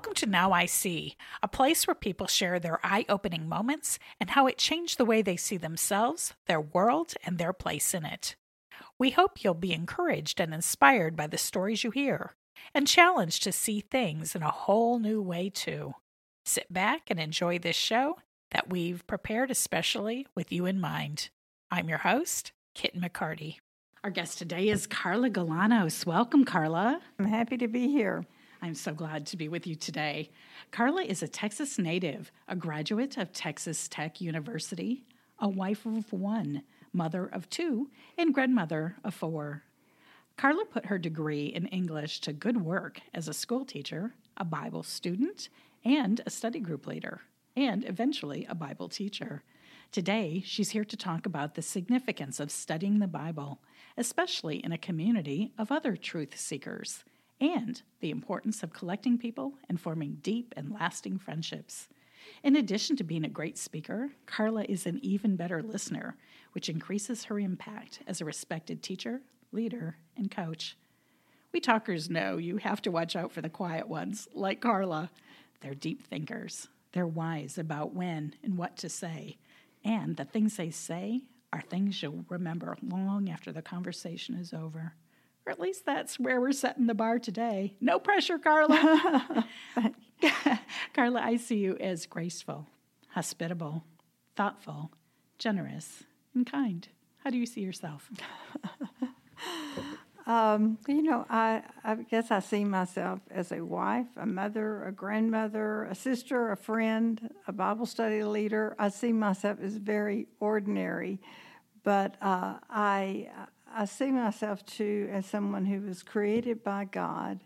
[0.00, 4.30] Welcome to Now I See, a place where people share their eye opening moments and
[4.30, 8.34] how it changed the way they see themselves, their world, and their place in it.
[8.98, 12.34] We hope you'll be encouraged and inspired by the stories you hear,
[12.72, 15.92] and challenged to see things in a whole new way, too.
[16.46, 18.16] Sit back and enjoy this show
[18.52, 21.28] that we've prepared especially with you in mind.
[21.70, 23.56] I'm your host, Kit McCarty.
[24.02, 26.06] Our guest today is Carla Galanos.
[26.06, 27.02] Welcome, Carla.
[27.18, 28.24] I'm happy to be here.
[28.62, 30.30] I'm so glad to be with you today.
[30.70, 35.02] Carla is a Texas native, a graduate of Texas Tech University,
[35.38, 37.88] a wife of one, mother of two,
[38.18, 39.62] and grandmother of four.
[40.36, 44.82] Carla put her degree in English to good work as a school teacher, a Bible
[44.82, 45.48] student,
[45.82, 47.22] and a study group leader,
[47.56, 49.42] and eventually a Bible teacher.
[49.90, 53.62] Today, she's here to talk about the significance of studying the Bible,
[53.96, 57.04] especially in a community of other truth seekers
[57.40, 61.88] and the importance of collecting people and forming deep and lasting friendships.
[62.42, 66.16] In addition to being a great speaker, Carla is an even better listener,
[66.52, 70.76] which increases her impact as a respected teacher, leader, and coach.
[71.52, 75.10] We talkers know you have to watch out for the quiet ones, like Carla.
[75.60, 76.68] They're deep thinkers.
[76.92, 79.38] They're wise about when and what to say.
[79.84, 84.94] And the things they say are things you'll remember long after the conversation is over.
[85.50, 87.74] Or at least that's where we're setting the bar today.
[87.80, 89.44] No pressure, Carla.
[90.94, 92.68] Carla, I see you as graceful,
[93.08, 93.82] hospitable,
[94.36, 94.92] thoughtful,
[95.38, 96.04] generous,
[96.36, 96.86] and kind.
[97.24, 98.08] How do you see yourself?
[100.28, 104.92] um, you know, I, I guess I see myself as a wife, a mother, a
[104.92, 108.76] grandmother, a sister, a friend, a Bible study leader.
[108.78, 111.20] I see myself as very ordinary,
[111.82, 113.30] but uh, I
[113.72, 117.40] I see myself too as someone who was created by God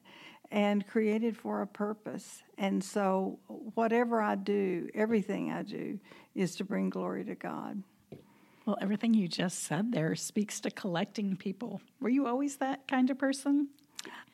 [0.51, 2.43] and created for a purpose.
[2.57, 3.39] And so,
[3.75, 5.99] whatever I do, everything I do,
[6.35, 7.83] is to bring glory to God.
[8.65, 11.83] Well, everything you just said there speaks to collecting people.
[12.01, 13.69] Were you always that kind of person?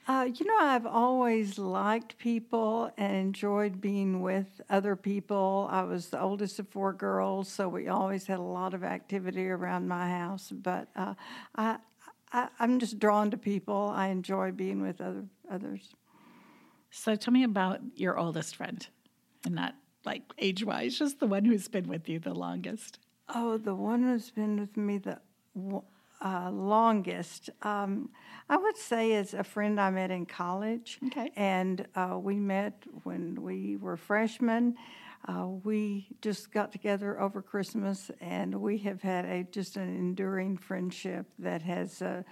[0.09, 5.69] Uh, you know, I've always liked people and enjoyed being with other people.
[5.71, 9.49] I was the oldest of four girls, so we always had a lot of activity
[9.49, 10.51] around my house.
[10.51, 11.15] But uh,
[11.55, 11.77] I,
[12.33, 13.93] I, am just drawn to people.
[13.95, 15.95] I enjoy being with other others.
[16.91, 18.85] So, tell me about your oldest friend,
[19.45, 22.99] and not like age wise, just the one who's been with you the longest.
[23.33, 25.21] Oh, the one who's been with me the
[26.23, 27.51] uh, longest.
[27.63, 28.11] Um,
[28.49, 30.99] I would say is a friend I met in college.
[31.07, 31.31] Okay.
[31.37, 34.77] And uh, we met when we were freshmen.
[35.29, 40.57] Uh, we just got together over Christmas, and we have had a just an enduring
[40.57, 42.23] friendship that has uh,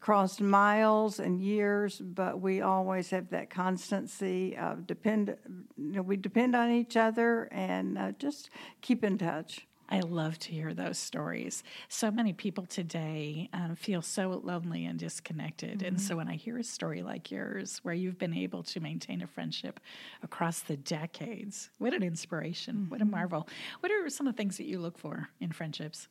[0.00, 2.00] crossed miles and years.
[2.00, 5.36] But we always have that constancy of depend.
[5.76, 8.48] You know, we depend on each other and uh, just
[8.80, 9.66] keep in touch.
[9.92, 11.62] I love to hear those stories.
[11.90, 15.80] So many people today um, feel so lonely and disconnected.
[15.80, 15.86] Mm-hmm.
[15.86, 19.20] And so when I hear a story like yours, where you've been able to maintain
[19.20, 19.80] a friendship
[20.22, 22.88] across the decades, what an inspiration, mm-hmm.
[22.88, 23.10] what a mm-hmm.
[23.10, 23.48] marvel.
[23.80, 26.08] What are some of the things that you look for in friendships?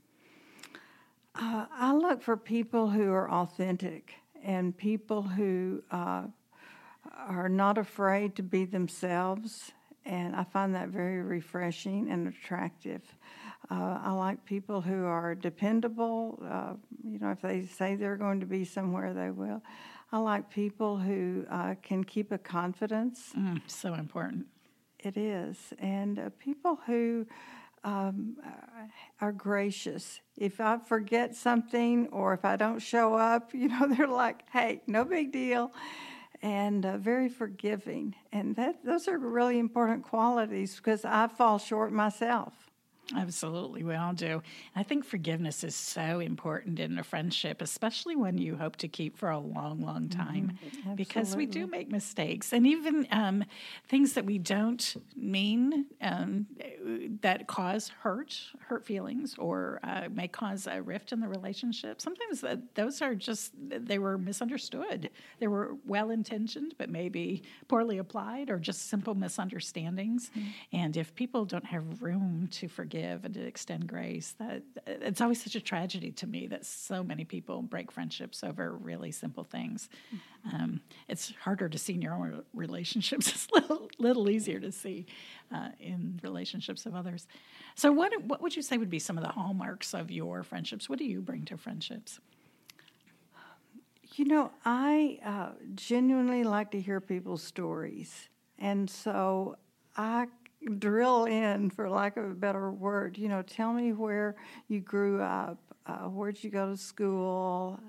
[1.34, 4.13] Uh, I look for people who are authentic
[4.44, 6.25] and people who uh,
[7.16, 9.72] are not afraid to be themselves.
[10.06, 13.02] And I find that very refreshing and attractive.
[13.71, 16.43] Uh, I like people who are dependable.
[16.43, 16.73] Uh,
[17.03, 19.63] you know, if they say they're going to be somewhere, they will.
[20.11, 23.31] I like people who uh, can keep a confidence.
[23.37, 24.47] Mm, so important.
[24.99, 25.57] It is.
[25.79, 27.25] And uh, people who
[27.85, 28.35] um,
[29.21, 30.19] are gracious.
[30.38, 34.81] If I forget something or if I don't show up, you know, they're like, hey,
[34.85, 35.71] no big deal.
[36.41, 38.15] And uh, very forgiving.
[38.33, 42.70] And that, those are really important qualities because I fall short myself.
[43.16, 44.42] Absolutely, we all do.
[44.75, 49.18] I think forgiveness is so important in a friendship, especially when you hope to keep
[49.18, 50.96] for a long, long time, mm-hmm.
[50.96, 53.44] because we do make mistakes, and even um,
[53.88, 56.48] things that we don't mean um,
[57.22, 62.00] that cause hurt, hurt feelings, or uh, may cause a rift in the relationship.
[62.00, 65.10] Sometimes that, those are just they were misunderstood.
[65.40, 70.30] They were well intentioned, but maybe poorly applied, or just simple misunderstandings.
[70.30, 70.50] Mm-hmm.
[70.74, 74.36] And if people don't have room to forgive forgive and to extend grace.
[74.39, 78.74] That it's always such a tragedy to me that so many people break friendships over
[78.75, 79.89] really simple things.
[80.13, 80.56] Mm-hmm.
[80.56, 83.31] Um, it's harder to see in your own relationships.
[83.31, 85.06] It's a little, little easier to see
[85.53, 87.27] uh, in relationships of others.
[87.75, 90.89] So, what what would you say would be some of the hallmarks of your friendships?
[90.89, 92.19] What do you bring to friendships?
[94.15, 98.30] You know, I uh, genuinely like to hear people's stories
[98.62, 99.57] and so
[99.98, 100.27] I
[100.78, 103.18] drill in, for lack of a better word.
[103.18, 104.36] You know, tell me where
[104.68, 105.58] you grew up.
[105.86, 107.80] Uh, where'd you go to school?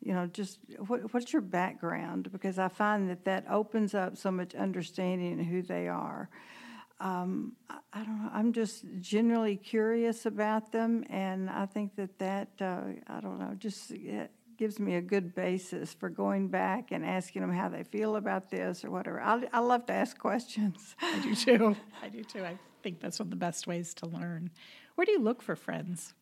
[0.00, 2.32] You know, just what, what's your background?
[2.32, 6.30] Because I find that that opens up so much understanding in who they are.
[6.98, 8.30] Um, I, I, don't know.
[8.32, 13.54] I'm just generally curious about them, and I think that that uh, I don't know
[13.58, 13.90] just
[14.62, 18.48] gives me a good basis for going back and asking them how they feel about
[18.48, 19.20] this or whatever.
[19.20, 20.94] I, I love to ask questions.
[21.02, 21.76] I do too.
[22.02, 22.44] I do too.
[22.44, 24.50] I think that's one of the best ways to learn.
[24.94, 26.14] Where do you look for friends?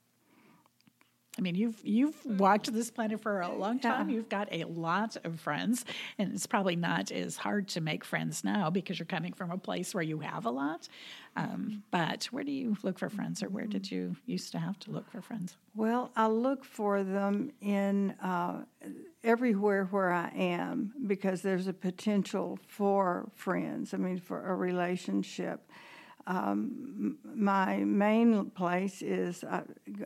[1.40, 4.10] I mean, you've you've walked this planet for a long time.
[4.10, 4.16] Yeah.
[4.16, 5.86] You've got a lot of friends,
[6.18, 9.56] and it's probably not as hard to make friends now because you're coming from a
[9.56, 10.86] place where you have a lot.
[11.36, 14.78] Um, but where do you look for friends, or where did you used to have
[14.80, 15.56] to look for friends?
[15.74, 18.64] Well, I look for them in uh,
[19.24, 23.94] everywhere where I am because there's a potential for friends.
[23.94, 25.62] I mean, for a relationship.
[26.30, 29.62] Um, my main place is uh,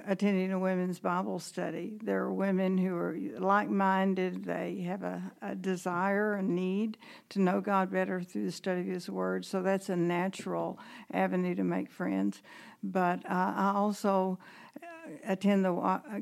[0.07, 1.99] attending a women's Bible study.
[2.03, 6.97] There are women who are like minded, they have a, a, desire, a need
[7.29, 10.79] to know God better through the study of His Word, so that's a natural
[11.13, 12.41] avenue to make friends.
[12.83, 14.39] But uh, I also
[14.83, 14.87] uh,
[15.27, 15.73] attend the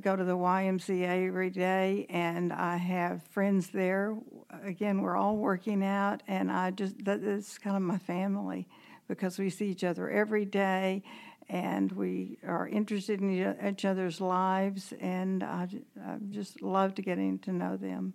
[0.00, 4.16] go to the YMCA every day, and I have friends there.
[4.64, 8.66] Again, we're all working out, and I just that's kind of my family
[9.08, 11.02] because we see each other every day
[11.48, 15.68] and we are interested in each other's lives, and I,
[16.02, 18.14] I just love to getting to know them.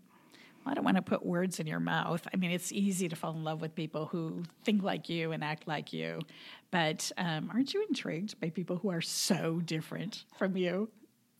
[0.65, 2.27] I don't want to put words in your mouth.
[2.33, 5.43] I mean, it's easy to fall in love with people who think like you and
[5.43, 6.19] act like you,
[6.71, 10.89] but um, aren't you intrigued by people who are so different from you?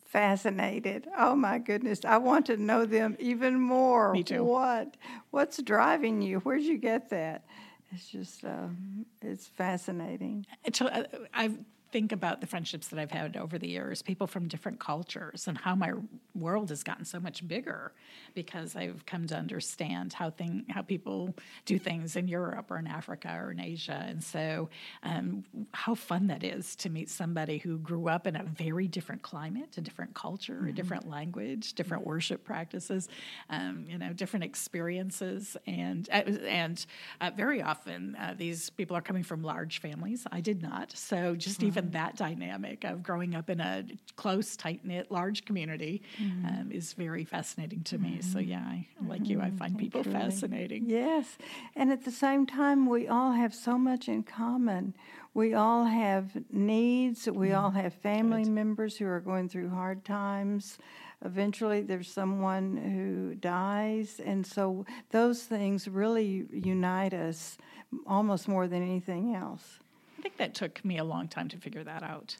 [0.05, 1.07] Fascinated.
[1.17, 4.13] Oh my goodness, I want to know them even more.
[4.13, 4.43] Me too.
[4.43, 4.95] What?
[5.31, 6.39] What's driving you?
[6.39, 7.43] Where'd you get that?
[7.91, 10.45] It's just um, it's fascinating.
[10.81, 11.03] Uh,
[11.33, 11.57] I've
[11.91, 15.57] think about the friendships that I've had over the years, people from different cultures, and
[15.57, 15.93] how my
[16.35, 17.93] world has gotten so much bigger
[18.33, 21.35] because I've come to understand how thing how people
[21.65, 24.69] do things in Europe or in Africa or in Asia, and so
[25.03, 29.21] um, how fun that is to meet somebody who grew up in a very different
[29.21, 30.67] climate, a different culture, mm-hmm.
[30.67, 32.09] a different language, different mm-hmm.
[32.09, 33.07] worship practices,
[33.49, 36.85] um, you know, different experiences, and uh, and
[37.21, 40.25] uh, very often uh, these people are coming from large families.
[40.31, 43.85] I did not, so just even even that dynamic of growing up in a
[44.15, 46.45] close, tight knit, large community mm-hmm.
[46.45, 48.19] um, is very fascinating to me.
[48.21, 48.49] So, mm-hmm.
[48.49, 49.77] yeah, I, like you, I find mm-hmm.
[49.77, 50.19] people Truly.
[50.19, 50.89] fascinating.
[50.89, 51.37] Yes.
[51.75, 54.95] And at the same time, we all have so much in common.
[55.33, 58.53] We all have needs, we all have family Good.
[58.53, 60.77] members who are going through hard times
[61.25, 67.57] eventually there's someone who dies and so those things really unite us
[68.05, 69.79] almost more than anything else
[70.17, 72.37] I think that took me a long time to figure that out.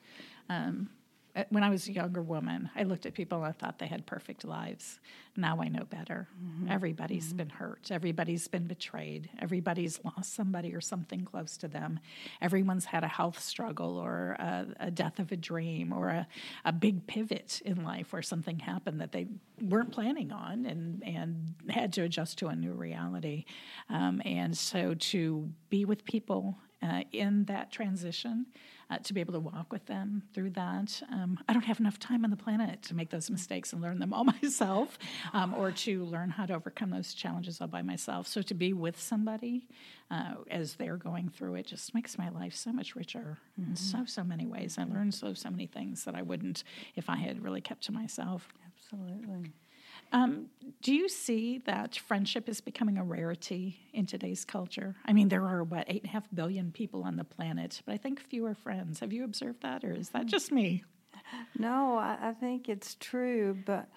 [0.49, 0.89] Um,
[1.37, 3.85] uh, when I was a younger woman, I looked at people and I thought they
[3.85, 4.99] had perfect lives.
[5.35, 6.27] Now I know better.
[6.43, 6.71] Mm-hmm.
[6.71, 7.37] Everybody's mm-hmm.
[7.37, 7.91] been hurt.
[7.91, 9.29] Everybody's been betrayed.
[9.39, 11.99] Everybody's lost somebody or something close to them.
[12.41, 16.27] Everyone's had a health struggle or a, a death of a dream or a,
[16.65, 19.27] a big pivot in life where something happened that they
[19.61, 23.45] weren't planning on and, and had to adjust to a new reality.
[23.89, 28.45] Um, and so to be with people uh, in that transition,
[28.89, 31.01] uh, to be able to walk with them through that.
[31.11, 33.99] Um, I don't have enough time on the planet to make those mistakes and learn
[33.99, 34.97] them all myself,
[35.33, 38.27] um, or to learn how to overcome those challenges all by myself.
[38.27, 39.67] So to be with somebody
[40.09, 43.71] uh, as they're going through it just makes my life so much richer mm-hmm.
[43.71, 44.77] in so so many ways.
[44.77, 46.63] I learned so so many things that I wouldn't
[46.95, 48.53] if I had really kept to myself.
[48.65, 49.51] Absolutely.
[50.11, 50.47] Um,
[50.81, 54.95] do you see that friendship is becoming a rarity in today's culture?
[55.05, 57.93] I mean, there are, what, eight and a half billion people on the planet, but
[57.93, 58.99] I think fewer friends.
[58.99, 60.29] Have you observed that, or is that mm.
[60.29, 60.83] just me?
[61.57, 63.89] No, I, I think it's true, but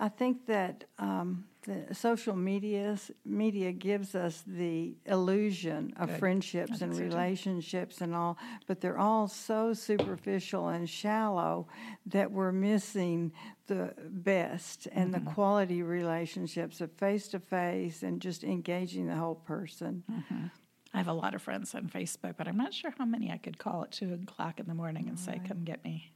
[0.00, 6.18] I think that um, the social media media gives us the illusion of Good.
[6.18, 11.68] friendships and relationships and all, but they're all so superficial and shallow
[12.06, 13.32] that we're missing
[13.66, 15.24] the best and mm-hmm.
[15.24, 20.02] the quality relationships of face to face and just engaging the whole person.
[20.10, 20.46] Mm-hmm.
[20.94, 23.36] I have a lot of friends on Facebook, but I'm not sure how many I
[23.36, 26.12] could call at two o'clock in the morning and say, "Come get me."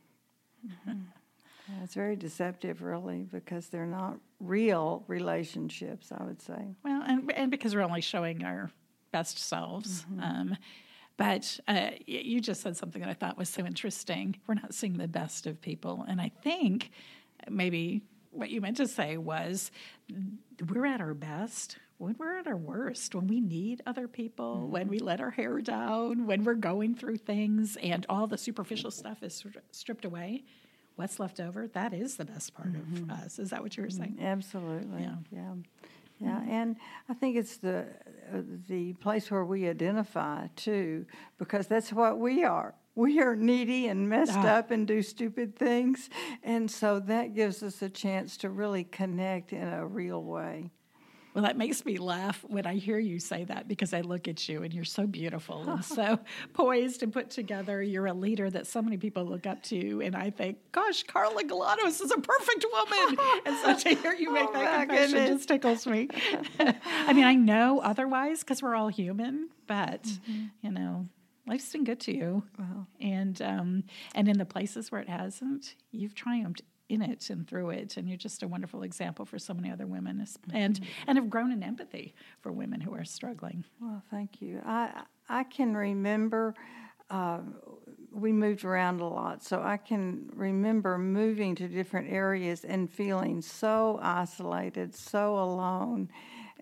[0.66, 1.00] Mm-hmm.
[1.69, 6.11] Yeah, it's very deceptive, really, because they're not real relationships.
[6.16, 6.75] I would say.
[6.85, 8.71] Well, and and because we're only showing our
[9.12, 10.02] best selves.
[10.02, 10.23] Mm-hmm.
[10.23, 10.57] Um,
[11.16, 14.37] but uh, you just said something that I thought was so interesting.
[14.47, 16.90] We're not seeing the best of people, and I think
[17.49, 19.71] maybe what you meant to say was
[20.69, 24.73] we're at our best when we're at our worst, when we need other people, mm-hmm.
[24.73, 28.90] when we let our hair down, when we're going through things and all the superficial
[28.90, 30.42] stuff is stripped away,
[30.97, 33.11] what's left over, that is the best part mm-hmm.
[33.11, 33.39] of us.
[33.39, 34.19] Is that what you were saying?
[34.21, 35.03] Absolutely.
[35.03, 35.17] Yeah.
[35.31, 35.55] Yeah.
[36.21, 36.77] Yeah, and
[37.09, 37.87] I think it's the
[38.33, 41.05] uh, the place where we identify too,
[41.37, 42.75] because that's what we are.
[42.95, 44.59] We are needy and messed ah.
[44.59, 46.09] up and do stupid things,
[46.45, 50.71] and so that gives us a chance to really connect in a real way.
[51.35, 54.49] Well, that makes me laugh when I hear you say that because I look at
[54.49, 56.19] you and you're so beautiful and so
[56.53, 57.83] poised and put together.
[57.83, 60.03] You're a leader that so many people look up to.
[60.03, 63.19] And I think, gosh, Carla Galanos is a perfect woman.
[63.47, 65.31] and so to hear you make oh, that confession goodness.
[65.39, 66.09] just tickles me.
[66.61, 70.47] I mean, I know otherwise because we're all human, but, mm-hmm.
[70.61, 71.09] you know,
[71.47, 72.43] life's been good to you.
[72.59, 72.87] Wow.
[73.01, 73.85] And um,
[74.15, 76.62] and in the places where it hasn't, you've triumphed
[76.93, 79.87] in it and through it and you're just a wonderful example for so many other
[79.87, 80.57] women mm-hmm.
[80.57, 85.03] and and have grown in empathy for women who are struggling well thank you i
[85.29, 86.55] i can remember
[87.11, 87.41] uh,
[88.11, 93.41] we moved around a lot so i can remember moving to different areas and feeling
[93.41, 96.11] so isolated so alone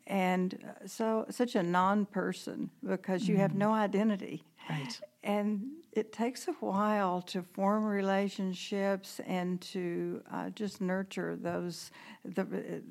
[0.07, 3.41] and uh, so such a non-person because you mm.
[3.41, 5.61] have no identity right and
[5.93, 11.91] it takes a while to form relationships and to uh, just nurture those
[12.25, 12.83] the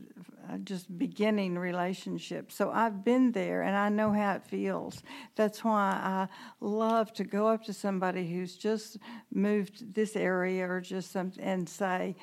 [0.50, 2.56] uh, just beginning relationships.
[2.56, 5.02] So i've been there and i know how it feels.
[5.36, 6.28] That's why i
[6.60, 8.98] love to go up to somebody who's just
[9.34, 12.16] moved this area or just something and say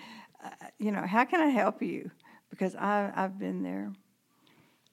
[0.45, 2.11] uh, you know how can i help you?
[2.51, 3.93] Because I, i've been there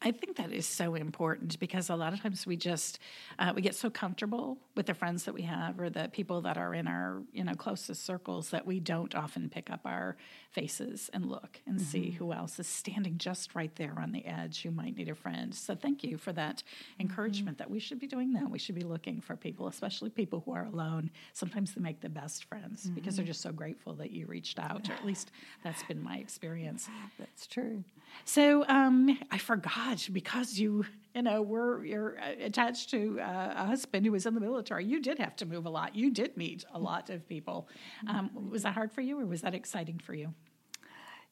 [0.03, 2.99] I think that is so important because a lot of times we just
[3.39, 6.57] uh, we get so comfortable with the friends that we have or the people that
[6.57, 10.17] are in our you know closest circles that we don't often pick up our
[10.51, 11.85] faces and look and mm-hmm.
[11.85, 15.15] see who else is standing just right there on the edge who might need a
[15.15, 15.55] friend.
[15.55, 17.01] So thank you for that mm-hmm.
[17.03, 18.49] encouragement that we should be doing that.
[18.49, 21.11] We should be looking for people, especially people who are alone.
[21.31, 22.95] Sometimes they make the best friends mm-hmm.
[22.95, 23.29] because they're mm-hmm.
[23.29, 25.31] just so grateful that you reached out, or at least
[25.63, 26.89] that's been my experience.
[27.17, 27.83] That's true.
[28.25, 34.05] So um, I forgot because you, you know, were you're attached to uh, a husband
[34.05, 34.85] who was in the military.
[34.85, 35.95] You did have to move a lot.
[35.95, 37.67] You did meet a lot of people.
[38.07, 40.33] Um, was that hard for you, or was that exciting for you?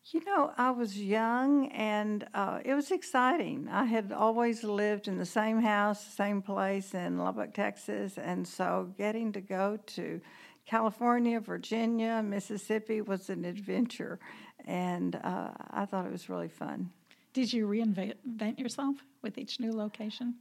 [0.06, 3.68] You know, I was young and uh, it was exciting.
[3.70, 8.92] I had always lived in the same house, same place in Lubbock, Texas, and so
[8.98, 10.20] getting to go to
[10.66, 14.20] California, Virginia, Mississippi was an adventure
[14.65, 16.89] and uh, I thought it was really fun.
[17.34, 20.36] Did you reinvent yourself with each new location?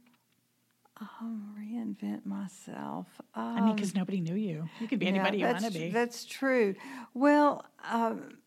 [0.99, 3.07] Um, reinvent myself.
[3.33, 4.69] Um, I mean, because nobody knew you.
[4.79, 5.89] You could be yeah, anybody you want to be.
[5.89, 6.75] That's true.
[7.13, 8.37] Well, um,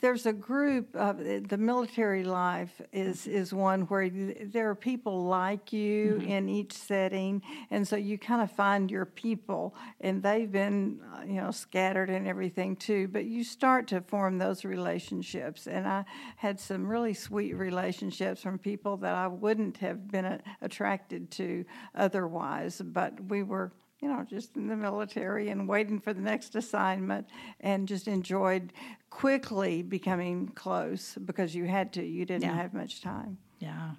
[0.00, 5.72] there's a group of the military life is is one where there are people like
[5.72, 6.28] you mm-hmm.
[6.28, 11.22] in each setting and so you kind of find your people and they've been uh,
[11.22, 16.04] you know scattered and everything too but you start to form those relationships and I
[16.36, 22.82] had some really sweet relationships from people that I wouldn't have been attracted to otherwise
[22.84, 27.26] but we were you know, just in the military and waiting for the next assignment
[27.60, 28.72] and just enjoyed
[29.10, 32.04] quickly becoming close because you had to.
[32.04, 32.56] You didn't yeah.
[32.56, 33.38] have much time.
[33.58, 33.92] Yeah.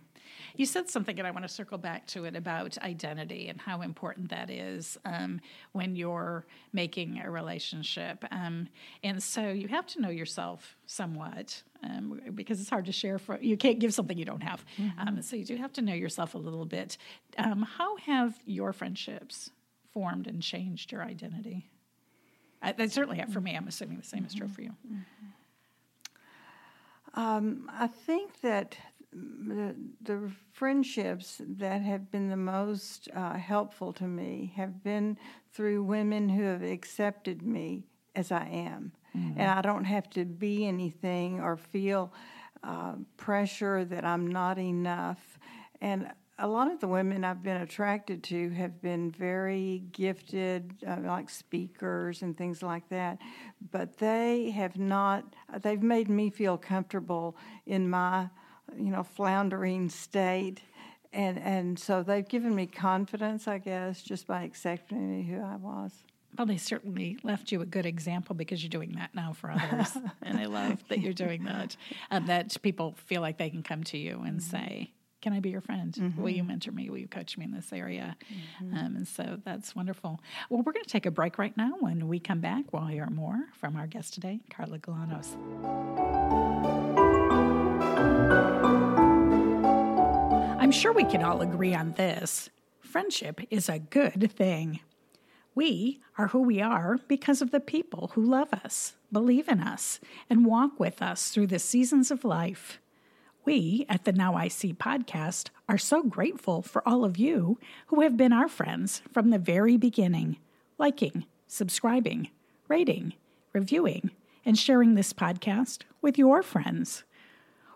[0.56, 3.82] You said something, and I want to circle back to it about identity and how
[3.82, 5.39] important that is um,
[5.72, 8.25] when you're making a relationship.
[8.32, 8.68] Um,
[9.04, 13.20] and so you have to know yourself somewhat um, because it's hard to share.
[13.20, 14.66] For you can't give something you don't have.
[14.80, 15.08] Mm-hmm.
[15.08, 16.98] Um, so you do have to know yourself a little bit.
[17.38, 19.51] Um, how have your friendships
[19.98, 21.72] formed and changed your identity?
[22.62, 23.56] I, they certainly have for me.
[23.56, 24.27] I'm assuming the same mm-hmm.
[24.27, 24.75] is true for you.
[24.86, 25.00] Mm-hmm.
[27.20, 28.77] Um, I think that
[29.12, 35.18] the, the, friendships that have been the most uh, helpful to me have been
[35.51, 38.92] through women who have accepted me as I am.
[39.18, 39.39] Mm-hmm.
[39.39, 42.13] And I don't have to be anything or feel
[42.63, 45.39] uh, pressure that I'm not enough.
[45.82, 50.98] And a lot of the women I've been attracted to have been very gifted, uh,
[51.03, 53.17] like speakers and things like that,
[53.72, 58.29] but they have not, they've made me feel comfortable in my,
[58.77, 60.62] you know, floundering state.
[61.12, 65.56] And, and so they've given me confidence, I guess, just by accepting me who I
[65.56, 65.91] was.
[66.38, 69.98] Well, they certainly left you a good example because you're doing that now for others.
[70.22, 71.75] and I love that you're doing that.
[72.12, 74.51] And that people feel like they can come to you and mm-hmm.
[74.51, 75.93] say, can I be your friend?
[75.93, 76.21] Mm-hmm.
[76.21, 76.89] Will you mentor me?
[76.89, 78.15] Will you coach me in this area?
[78.62, 78.77] Mm-hmm.
[78.77, 80.19] Um, and so that's wonderful.
[80.50, 81.74] Well, we're going to take a break right now.
[81.79, 85.36] When we come back, we'll hear more from our guest today, Carla Galanos.
[90.59, 92.50] I'm sure we can all agree on this.
[92.81, 94.81] Friendship is a good thing.
[95.55, 100.00] We are who we are because of the people who love us, believe in us,
[100.29, 102.79] and walk with us through the seasons of life.
[103.48, 108.01] We at the Now I See podcast are so grateful for all of you who
[108.01, 110.36] have been our friends from the very beginning,
[110.77, 112.30] liking, subscribing,
[112.68, 113.13] rating,
[113.54, 114.12] reviewing,
[114.44, 117.06] and sharing this podcast with your friends.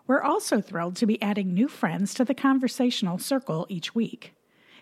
[0.06, 4.34] We're also thrilled to be adding new friends to the conversational circle each week.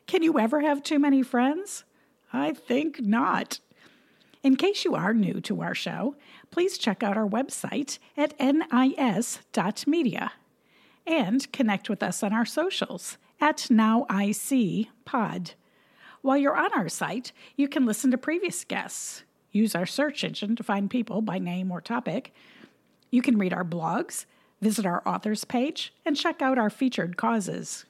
[0.08, 1.84] Can you ever have too many friends?
[2.32, 3.60] I think not.
[4.42, 6.16] In case you are new to our show,
[6.50, 10.32] please check out our website at nis.media
[11.06, 15.54] and connect with us on our socials at NowICPod.
[16.22, 20.54] While you're on our site, you can listen to previous guests, use our search engine
[20.56, 22.34] to find people by name or topic.
[23.10, 24.26] You can read our blogs,
[24.60, 27.86] visit our authors page, and check out our featured causes.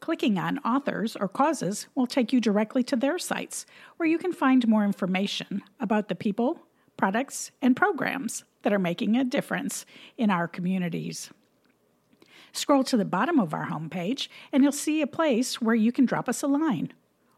[0.00, 4.32] Clicking on authors or causes will take you directly to their sites, where you can
[4.32, 6.60] find more information about the people,
[6.96, 9.84] products, and programs that are making a difference
[10.16, 11.30] in our communities.
[12.54, 16.06] Scroll to the bottom of our homepage, and you'll see a place where you can
[16.06, 16.92] drop us a line.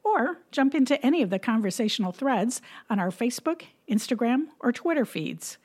[0.04, 5.56] Or jump into any of the conversational threads on our Facebook, Instagram, or Twitter feeds.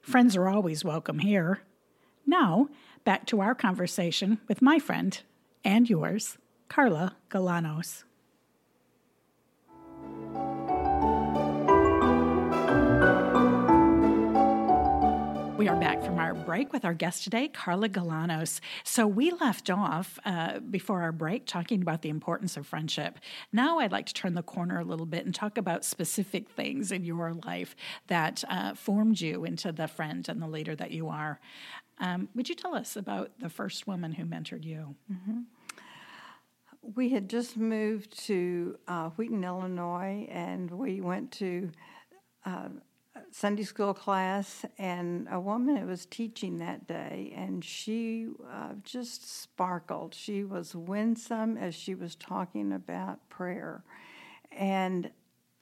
[0.00, 1.62] Friends are always welcome here.
[2.24, 2.68] Now,
[3.04, 5.20] back to our conversation with my friend,
[5.64, 8.04] and yours, Carla Galanos.
[15.64, 18.60] We are back from our break with our guest today, Carla Galanos.
[18.82, 23.18] So, we left off uh, before our break talking about the importance of friendship.
[23.50, 26.92] Now, I'd like to turn the corner a little bit and talk about specific things
[26.92, 27.74] in your life
[28.08, 31.40] that uh, formed you into the friend and the leader that you are.
[31.98, 34.94] Um, would you tell us about the first woman who mentored you?
[35.10, 35.38] Mm-hmm.
[36.94, 41.70] We had just moved to uh, Wheaton, Illinois, and we went to
[42.44, 42.68] uh,
[43.36, 50.14] Sunday school class, and a woman was teaching that day, and she uh, just sparkled.
[50.14, 53.82] She was winsome as she was talking about prayer,
[54.52, 55.10] and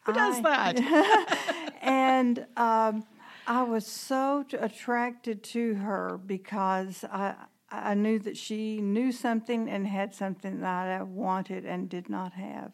[0.05, 1.73] who does I, that?
[1.81, 3.05] and um,
[3.47, 7.37] I was so attracted to her because I
[7.71, 12.35] I knew that she knew something and had something that I wanted and did not
[12.35, 12.73] have.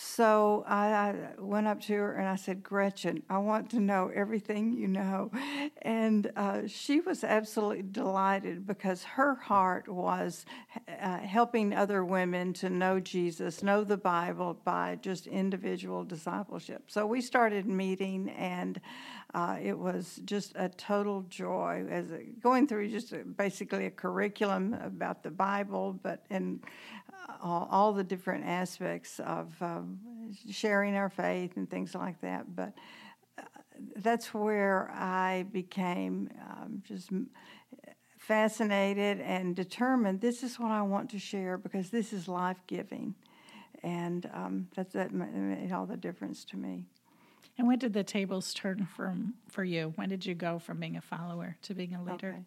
[0.00, 4.72] So I, went up to her and I said, Gretchen, I want to know everything
[4.72, 5.32] you know.
[5.82, 10.46] And uh, she was absolutely delighted because her heart was
[11.02, 16.84] uh, helping other women to know Jesus, know the Bible by just individual discipleship.
[16.86, 18.80] So we started meeting and
[19.34, 23.90] uh, it was just a total joy as a, going through just a, basically a
[23.90, 26.36] curriculum about the Bible, but uh,
[27.42, 29.98] all, all the different aspects of um,
[30.50, 32.54] sharing our faith and things like that.
[32.54, 32.72] But
[33.38, 33.42] uh,
[33.96, 37.10] that's where I became um, just
[38.18, 43.14] fascinated and determined this is what I want to share because this is life giving.
[43.82, 46.84] And um, that's, that made all the difference to me.
[47.56, 49.92] And when did the tables turn from for you?
[49.96, 52.44] When did you go from being a follower to being a leader?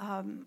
[0.00, 0.10] Okay.
[0.10, 0.46] Um,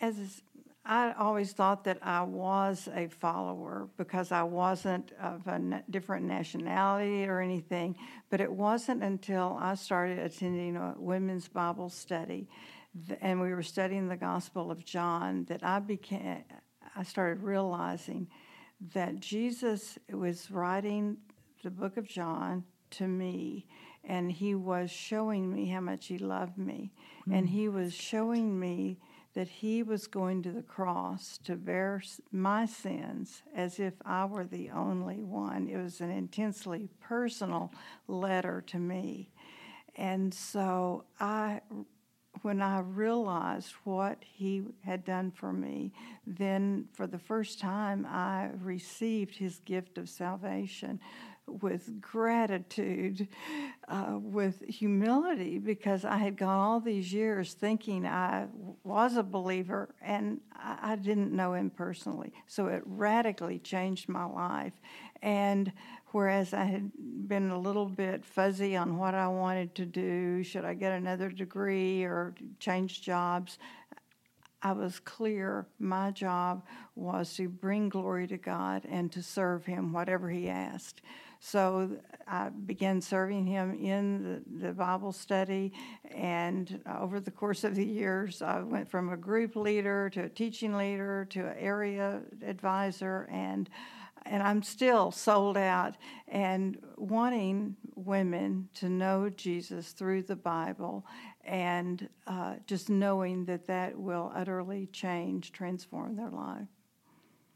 [0.00, 0.42] as
[0.84, 6.26] I always thought that I was a follower because I wasn't of a na- different
[6.26, 7.96] nationality or anything.
[8.30, 12.48] But it wasn't until I started attending a women's Bible study,
[13.06, 16.42] th- and we were studying the Gospel of John, that I became.
[16.96, 18.28] I started realizing
[18.92, 21.16] that Jesus was writing
[21.62, 23.66] the book of John to me
[24.04, 26.92] and he was showing me how much he loved me
[27.28, 27.36] mm.
[27.36, 28.98] and he was showing me
[29.34, 34.44] that he was going to the cross to bear my sins as if I were
[34.44, 35.68] the only one.
[35.68, 37.72] It was an intensely personal
[38.08, 39.30] letter to me.
[39.96, 41.60] And so I
[42.40, 45.92] when I realized what he had done for me,
[46.26, 50.98] then for the first time I received his gift of salvation
[51.46, 53.28] with gratitude,
[53.88, 58.46] uh, with humility, because I had gone all these years thinking I
[58.84, 62.32] was a believer and I, I didn't know him personally.
[62.46, 64.74] So it radically changed my life.
[65.22, 65.72] And
[66.12, 66.90] whereas I had
[67.28, 71.28] been a little bit fuzzy on what I wanted to do, should I get another
[71.30, 73.58] degree or change jobs?
[74.62, 79.92] I was clear my job was to bring glory to God and to serve Him,
[79.92, 81.02] whatever He asked.
[81.40, 81.90] So
[82.28, 85.72] I began serving Him in the, the Bible study,
[86.14, 90.28] and over the course of the years, I went from a group leader to a
[90.28, 93.68] teaching leader to an area advisor, and
[94.24, 95.96] and I'm still sold out
[96.28, 101.04] and wanting women to know Jesus through the Bible
[101.44, 106.68] and uh, just knowing that that will utterly change, transform their life.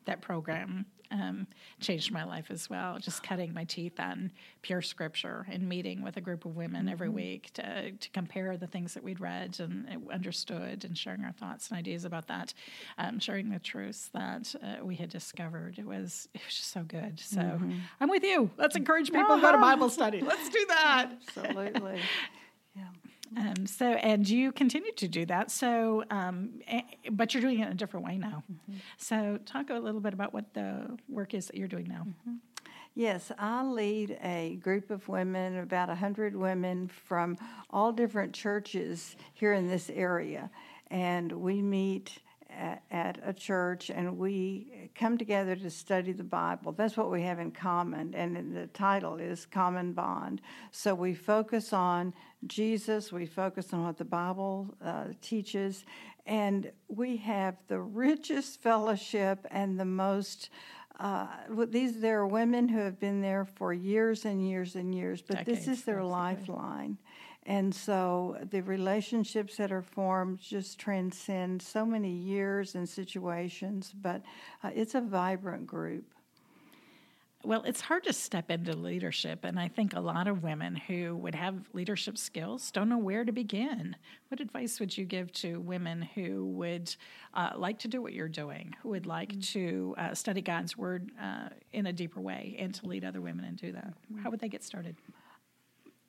[0.06, 1.46] That program um,
[1.80, 2.98] changed my life as well.
[2.98, 6.92] Just cutting my teeth on pure scripture and meeting with a group of women mm-hmm.
[6.92, 11.32] every week to, to compare the things that we'd read and understood and sharing our
[11.32, 12.54] thoughts and ideas about that,
[12.98, 15.78] um, sharing the truths that uh, we had discovered.
[15.78, 17.20] It was it was just so good.
[17.20, 17.78] So mm-hmm.
[18.00, 18.50] I'm with you.
[18.56, 19.36] Let's encourage people uh-huh.
[19.36, 20.20] to go to Bible study.
[20.20, 21.10] Let's do that.
[21.36, 22.00] Absolutely.
[22.76, 22.88] Yeah.
[23.36, 25.50] Um, so, and you continue to do that.
[25.50, 26.60] So, um,
[27.10, 28.42] but you're doing it in a different way now.
[28.50, 28.78] Mm-hmm.
[28.96, 32.06] So, talk a little bit about what the work is that you're doing now.
[32.06, 32.36] Mm-hmm.
[32.94, 37.36] Yes, I lead a group of women, about 100 women from
[37.68, 40.50] all different churches here in this area.
[40.90, 42.18] And we meet
[42.56, 46.72] at, a church and we come together to study the Bible.
[46.72, 50.40] That's what we have in common, and the title is Common Bond.
[50.70, 52.14] So we focus on
[52.46, 55.84] Jesus, we focus on what the Bible uh, teaches,
[56.26, 60.50] and we have the richest fellowship and the most.
[60.98, 61.26] Uh,
[61.68, 65.38] these there are women who have been there for years and years and years, but
[65.38, 66.96] Decades, this is their lifeline.
[67.46, 74.22] And so the relationships that are formed just transcend so many years and situations, but
[74.64, 76.04] uh, it's a vibrant group.
[77.44, 81.14] Well, it's hard to step into leadership, and I think a lot of women who
[81.18, 83.94] would have leadership skills don't know where to begin.
[84.26, 86.96] What advice would you give to women who would
[87.34, 89.40] uh, like to do what you're doing, who would like mm-hmm.
[89.60, 93.44] to uh, study God's Word uh, in a deeper way and to lead other women
[93.44, 93.94] and do that?
[94.24, 94.96] How would they get started?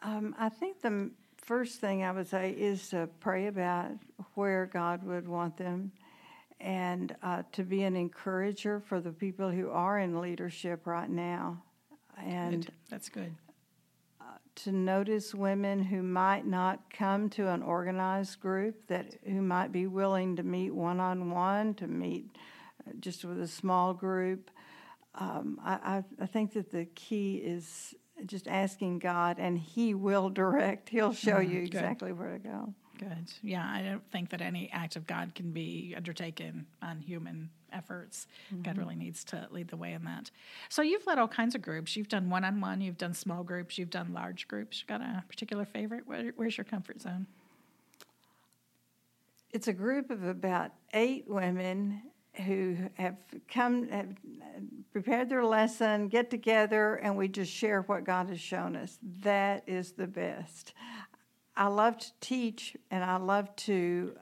[0.02, 1.12] Um, I think the
[1.48, 3.92] first thing I would say is to pray about
[4.36, 5.94] where God would want them
[6.60, 11.64] and uh, to be an encourager for the people who are in leadership right now.
[12.22, 12.74] And good.
[12.90, 13.34] that's good.
[14.20, 19.72] Uh, to notice women who might not come to an organized group, that who might
[19.72, 22.26] be willing to meet one on one, to meet
[22.86, 24.52] uh, just with a small group.
[25.16, 30.30] Um, I, I, I think that the key is just asking God, and He will
[30.30, 30.90] direct.
[30.90, 32.20] He'll show mm, you exactly good.
[32.20, 32.74] where to go.
[32.98, 33.32] Good.
[33.44, 38.28] Yeah, I don't think that any act of God can be undertaken on human efforts.
[38.52, 38.64] Mm-hmm.
[38.64, 40.32] God really needs to lead the way in that.
[40.70, 41.96] So you've led all kinds of groups.
[41.96, 44.82] You've done one on one, you've done small groups, you've done large groups.
[44.82, 46.08] You got a particular favorite?
[46.08, 47.28] Where, where's your comfort zone?
[49.52, 52.02] It's a group of about eight women
[52.46, 53.18] who have
[53.52, 54.16] come, have
[54.92, 59.00] prepared their lesson, get together, and we just share what God has shown us.
[59.22, 60.74] That is the best.
[61.56, 64.16] I love to teach and I love to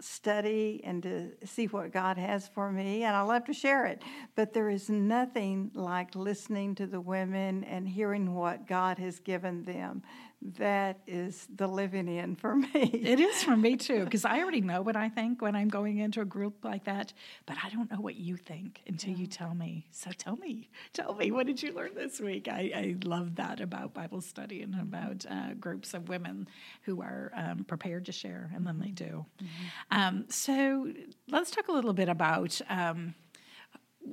[0.00, 4.02] study and to see what God has for me, and I love to share it.
[4.34, 9.64] But there is nothing like listening to the women and hearing what God has given
[9.64, 10.02] them
[10.44, 12.68] that is the living in for me.
[12.74, 15.98] It is for me too, because I already know what I think when I'm going
[15.98, 17.12] into a group like that,
[17.46, 19.18] but I don't know what you think until yeah.
[19.18, 19.86] you tell me.
[19.90, 22.48] So tell me, tell me, what did you learn this week?
[22.48, 26.46] I, I love that about Bible study and about uh, groups of women
[26.82, 29.24] who are um, prepared to share, and then they do.
[29.42, 29.98] Mm-hmm.
[29.98, 30.92] Um, so
[31.28, 32.60] let's talk a little bit about.
[32.68, 33.14] Um,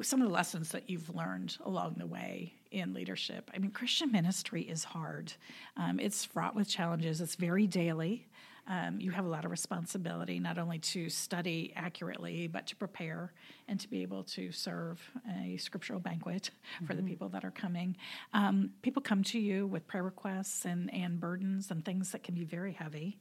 [0.01, 3.51] some of the lessons that you've learned along the way in leadership.
[3.53, 5.33] I mean, Christian ministry is hard.
[5.77, 7.21] Um, it's fraught with challenges.
[7.21, 8.27] It's very daily.
[8.67, 13.33] Um, you have a lot of responsibility, not only to study accurately, but to prepare
[13.67, 15.01] and to be able to serve
[15.43, 16.85] a scriptural banquet mm-hmm.
[16.85, 17.09] for the mm-hmm.
[17.09, 17.97] people that are coming.
[18.33, 22.35] Um, people come to you with prayer requests and, and burdens and things that can
[22.35, 23.19] be very heavy.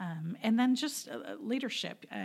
[0.00, 2.06] Um, and then just uh, leadership.
[2.10, 2.24] Uh,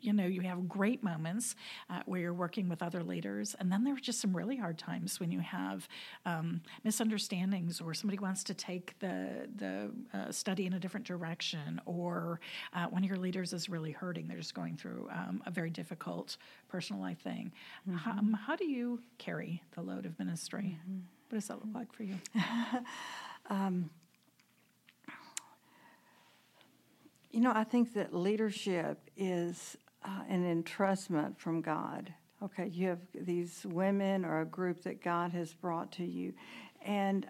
[0.00, 1.54] you know, you have great moments
[1.90, 4.78] uh, where you're working with other leaders, and then there are just some really hard
[4.78, 5.88] times when you have
[6.26, 11.80] um, misunderstandings, or somebody wants to take the the uh, study in a different direction,
[11.86, 12.40] or
[12.72, 15.70] uh, one of your leaders is really hurting; they're just going through um, a very
[15.70, 16.36] difficult
[16.68, 17.52] personal life thing.
[17.88, 17.96] Mm-hmm.
[17.98, 20.78] How, um, how, do you carry the load of ministry?
[20.80, 20.98] Mm-hmm.
[21.28, 22.14] What does that look like for you?
[23.50, 23.90] um,
[27.30, 32.12] You know, I think that leadership is uh, an entrustment from God.
[32.42, 36.32] Okay, you have these women or a group that God has brought to you,
[36.82, 37.26] and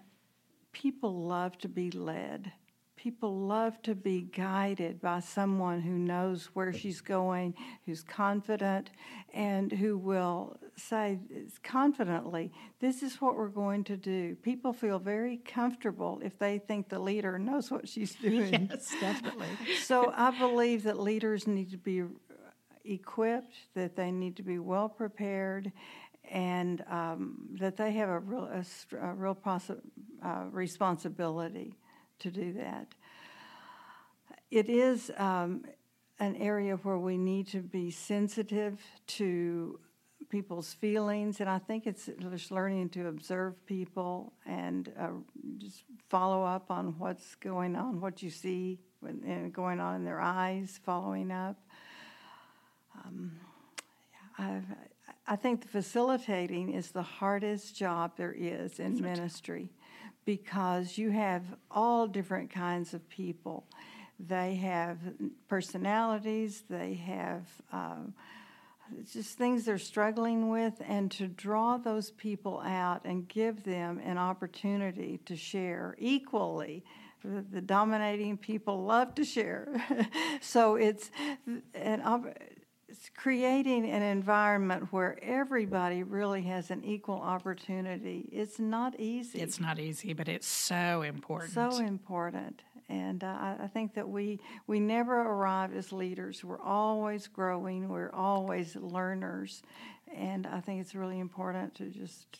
[0.71, 2.51] people love to be led.
[3.01, 7.53] People love to be guided by someone who knows where she's going,
[7.85, 8.89] who's confident,
[9.33, 11.17] and who will say
[11.63, 14.35] confidently, This is what we're going to do.
[14.35, 18.67] People feel very comfortable if they think the leader knows what she's doing.
[18.69, 19.47] Yes, definitely.
[19.81, 22.03] so I believe that leaders need to be
[22.83, 25.71] equipped, that they need to be well prepared,
[26.29, 28.65] and um, that they have a real, a,
[28.97, 29.79] a real possi-
[30.21, 31.77] uh, responsibility
[32.19, 32.87] to do that.
[34.51, 35.63] It is um,
[36.19, 39.79] an area where we need to be sensitive to
[40.29, 45.09] people's feelings, and I think it's just learning to observe people and uh,
[45.57, 48.79] just follow up on what's going on, what you see
[49.51, 51.57] going on in their eyes, following up.
[53.05, 53.31] Um,
[54.37, 54.61] i
[55.31, 59.69] I think the facilitating is the hardest job there is in ministry
[60.29, 63.65] because you have all different kinds of people.
[64.19, 64.99] They have
[65.47, 67.95] personalities, they have uh,
[69.11, 74.19] just things they're struggling with, and to draw those people out and give them an
[74.19, 76.83] opportunity to share equally.
[77.25, 79.83] The, the dominating people love to share.
[80.41, 81.09] so it's
[81.73, 82.03] an
[82.89, 88.27] it's creating an environment where everybody really has an equal opportunity.
[88.31, 89.39] It's not easy.
[89.39, 91.53] It's not easy, but it's so important.
[91.53, 92.61] So important.
[92.89, 96.43] And uh, I think that we, we never arrive as leaders.
[96.43, 99.61] We're always growing, we're always learners.
[100.15, 102.39] And I think it's really important to just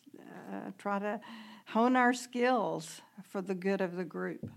[0.52, 1.22] uh, try to
[1.68, 4.50] hone our skills for the good of the group.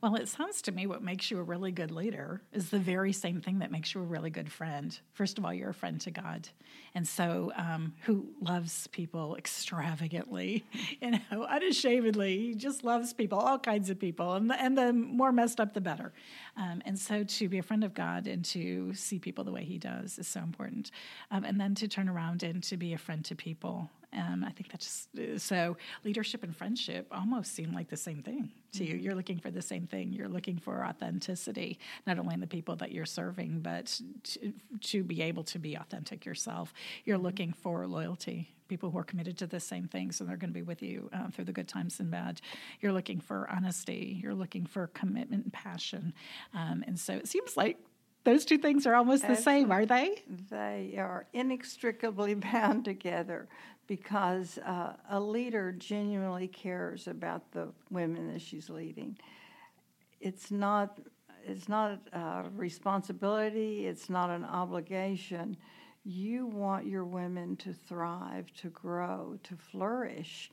[0.00, 3.12] Well, it sounds to me what makes you a really good leader is the very
[3.12, 4.96] same thing that makes you a really good friend.
[5.12, 6.48] First of all, you're a friend to God,
[6.94, 10.64] and so um, who loves people extravagantly,
[11.02, 12.38] you know, unashamedly.
[12.38, 15.74] He just loves people, all kinds of people, and the, and the more messed up,
[15.74, 16.12] the better.
[16.56, 19.64] Um, and so to be a friend of God and to see people the way
[19.64, 20.92] He does is so important,
[21.32, 24.50] um, and then to turn around and to be a friend to people um, I
[24.52, 28.92] think that's just so leadership and friendship almost seem like the same thing to mm-hmm.
[28.92, 28.98] you.
[28.98, 30.12] You're looking for the same thing.
[30.12, 35.04] You're looking for authenticity, not only in the people that you're serving, but to, to
[35.04, 36.72] be able to be authentic yourself.
[37.04, 37.26] You're mm-hmm.
[37.26, 40.58] looking for loyalty, people who are committed to the same things and they're going to
[40.58, 42.40] be with you uh, through the good times and bad.
[42.80, 44.18] You're looking for honesty.
[44.22, 46.14] You're looking for commitment and passion.
[46.54, 47.78] Um, and so it seems like
[48.24, 50.22] those two things are almost the same, are they?
[50.50, 53.48] They are inextricably bound together
[53.88, 59.18] because uh, a leader genuinely cares about the women that she's leading.
[60.20, 61.00] It's not
[61.44, 65.56] it's not a responsibility, it's not an obligation.
[66.04, 70.50] You want your women to thrive, to grow, to flourish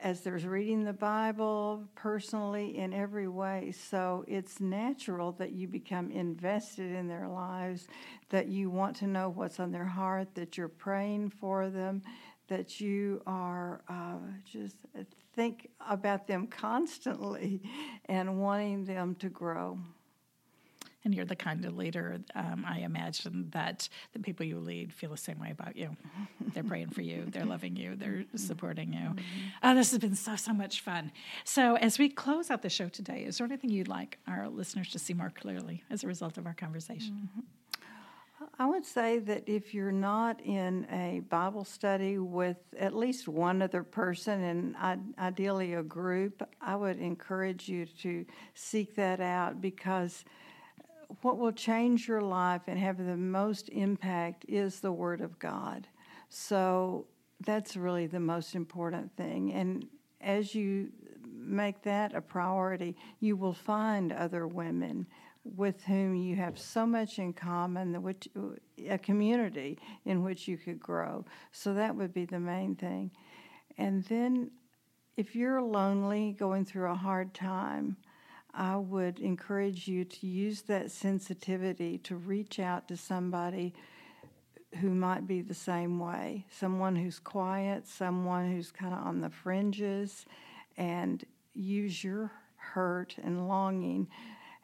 [0.00, 3.72] as there's reading the Bible personally in every way.
[3.72, 7.88] So it's natural that you become invested in their lives,
[8.28, 12.02] that you want to know what's on their heart, that you're praying for them,
[12.48, 14.76] that you are uh, just
[15.34, 17.62] think about them constantly
[18.06, 19.78] and wanting them to grow.
[21.06, 25.10] And you're the kind of leader, um, I imagine, that the people you lead feel
[25.10, 25.96] the same way about you.
[26.52, 29.10] They're praying for you, they're loving you, they're supporting you.
[29.10, 29.20] Mm-hmm.
[29.62, 31.12] Oh, this has been so, so much fun.
[31.44, 34.90] So, as we close out the show today, is there anything you'd like our listeners
[34.90, 37.28] to see more clearly as a result of our conversation?
[37.28, 37.40] Mm-hmm.
[38.58, 43.62] I would say that if you're not in a Bible study with at least one
[43.62, 50.24] other person and ideally a group, I would encourage you to seek that out because
[51.22, 55.88] what will change your life and have the most impact is the Word of God.
[56.28, 57.06] So
[57.40, 59.52] that's really the most important thing.
[59.52, 59.86] And
[60.20, 60.90] as you
[61.24, 65.06] make that a priority, you will find other women
[65.44, 68.28] with whom you have so much in common, which
[68.88, 71.24] a community in which you could grow.
[71.52, 73.12] So that would be the main thing.
[73.78, 74.50] And then,
[75.16, 77.96] if you're lonely, going through a hard time,
[78.56, 83.74] I would encourage you to use that sensitivity to reach out to somebody
[84.80, 89.30] who might be the same way someone who's quiet, someone who's kind of on the
[89.30, 90.24] fringes,
[90.78, 94.08] and use your hurt and longing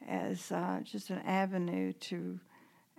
[0.08, 2.40] as uh, just an avenue to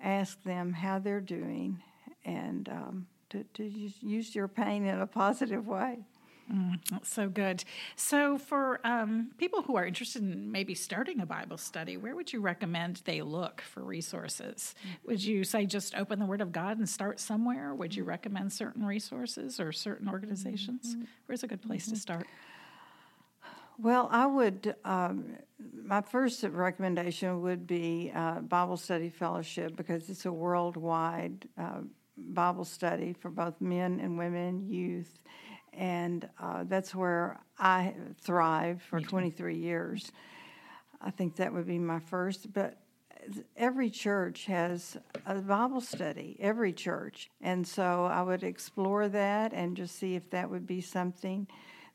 [0.01, 1.81] ask them how they're doing
[2.23, 6.05] and um, to, to use, use, your pain in a positive way.
[6.51, 7.63] Mm, so good.
[7.95, 12.33] So, for um, people who are interested in maybe starting a Bible study, where would
[12.33, 14.75] you recommend they look for resources?
[14.79, 15.07] Mm-hmm.
[15.07, 17.73] Would you say just open the Word of God and start somewhere?
[17.73, 20.95] Would you recommend certain resources or certain organizations?
[20.95, 21.05] Mm-hmm.
[21.27, 21.93] Where's a good place mm-hmm.
[21.93, 22.27] to start?
[23.79, 25.37] Well, I would, um,
[25.83, 31.81] my first recommendation would be uh, Bible Study Fellowship because it's a worldwide uh,
[32.17, 35.19] Bible study for both men and women, youth,
[35.77, 40.11] and uh, that's where I thrive for 23 years.
[41.01, 42.77] I think that would be my first, but
[43.57, 47.29] every church has a Bible study, every church.
[47.41, 51.47] And so I would explore that and just see if that would be something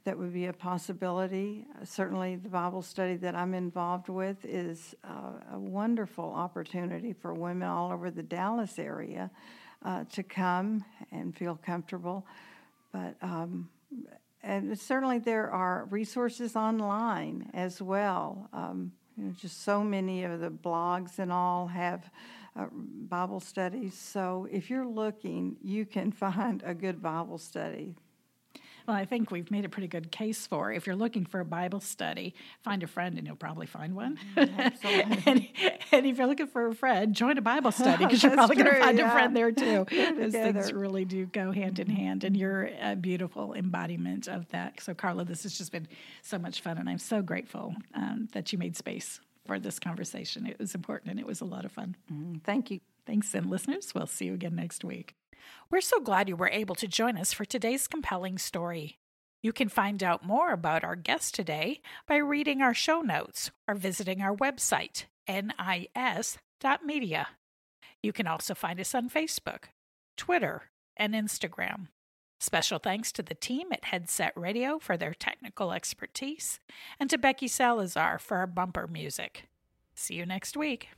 [0.05, 1.67] that would be a possibility.
[1.85, 7.69] Certainly, the Bible study that I'm involved with is uh, a wonderful opportunity for women
[7.69, 9.31] all over the Dallas area
[9.85, 12.27] uh, to come and feel comfortable.
[12.93, 13.69] But um,
[14.43, 18.49] and certainly there are resources online as well.
[18.53, 22.11] Um, you know, just so many of the blogs and all have
[22.57, 23.95] uh, Bible studies.
[23.99, 27.97] So if you're looking, you can find a good Bible study
[28.89, 31.45] well, I think we've made a pretty good case for if you're looking for a
[31.45, 34.19] Bible study, find a friend and you'll probably find one.
[34.35, 34.73] Mm,
[35.27, 35.49] and,
[35.93, 38.73] and, if you're looking for a friend, join a Bible study because you're probably going
[38.73, 39.11] to find yeah.
[39.11, 39.85] a friend there too.
[39.91, 44.81] Those things really do go hand in hand, and you're a beautiful embodiment of that.
[44.81, 45.87] So, Carla, this has just been
[46.23, 50.47] so much fun, and I'm so grateful um, that you made space for this conversation.
[50.47, 51.95] It was important and it was a lot of fun.
[52.11, 52.81] Mm, thank you.
[53.07, 55.15] Thanks, and listeners, we'll see you again next week.
[55.71, 58.99] We're so glad you were able to join us for today's compelling story.
[59.43, 63.75] You can find out more about our guest today by reading our show notes or
[63.75, 66.39] visiting our website, nis.media.
[68.03, 69.65] You can also find us on Facebook,
[70.17, 71.89] Twitter, and Instagram.
[72.41, 76.61] Special thanks to the team at Headset Radio for their technical expertise
[77.01, 79.49] and to Becky Salazar for our bumper music.
[79.95, 80.89] See you next week.